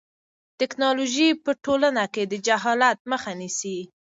ټیکنالوژي 0.59 1.29
په 1.43 1.51
ټولنه 1.63 2.03
کې 2.13 2.23
د 2.31 2.33
جهالت 2.47 2.99
مخه 3.11 3.31
نیسي. 3.39 3.77